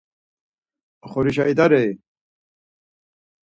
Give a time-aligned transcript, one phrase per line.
[1.05, 1.91] Oxorişa idarei?